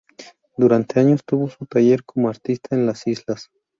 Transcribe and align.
Durante 0.57 0.99
años 0.99 1.23
tuvo 1.23 1.47
su 1.47 1.67
taller 1.67 2.03
como 2.03 2.27
artista 2.27 2.75
en 2.75 2.87
las 2.87 3.05
islas. 3.05 3.51